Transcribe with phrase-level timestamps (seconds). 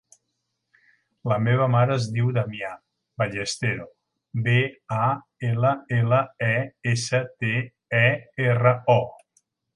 [1.31, 2.71] La meva mare es diu Damià
[3.23, 3.85] Ballestero:
[4.49, 4.57] be,
[5.01, 5.05] a,
[5.51, 6.57] ela, ela, e,
[6.95, 7.55] essa, te,
[8.01, 8.05] e,
[8.49, 9.01] erra, o.